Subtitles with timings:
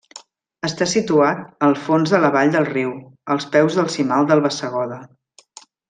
[0.67, 2.97] Està situat al fons de la vall del Riu,
[3.37, 4.99] als peus del cimal del Bassegoda.